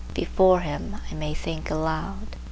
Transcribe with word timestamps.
Before 0.15 0.61
him 0.61 0.97
I 1.11 1.13
may 1.13 1.35
think 1.35 1.69
aloud. 1.69 2.35